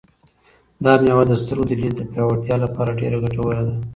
[0.83, 3.75] دا مېوه د سترګو د لید د پیاوړتیا لپاره ډېره ګټوره ده.